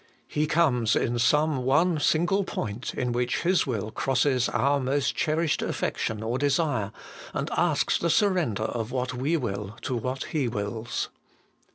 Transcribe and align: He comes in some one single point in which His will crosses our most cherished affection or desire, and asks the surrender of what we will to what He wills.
He 0.27 0.47
comes 0.47 0.95
in 0.95 1.19
some 1.19 1.57
one 1.57 1.99
single 1.99 2.43
point 2.43 2.95
in 2.95 3.11
which 3.11 3.41
His 3.43 3.67
will 3.67 3.91
crosses 3.91 4.49
our 4.49 4.79
most 4.79 5.15
cherished 5.15 5.61
affection 5.61 6.23
or 6.23 6.39
desire, 6.39 6.91
and 7.35 7.51
asks 7.55 7.99
the 7.99 8.09
surrender 8.09 8.63
of 8.63 8.91
what 8.91 9.13
we 9.13 9.37
will 9.37 9.77
to 9.83 9.95
what 9.95 10.23
He 10.33 10.47
wills. 10.47 11.09